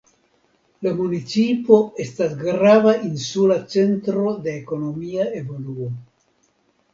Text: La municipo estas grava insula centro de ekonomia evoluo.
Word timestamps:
La 0.85 0.93
municipo 1.01 1.77
estas 2.05 2.33
grava 2.39 2.95
insula 3.09 3.59
centro 3.75 4.25
de 4.49 4.57
ekonomia 4.63 5.29
evoluo. 5.43 5.93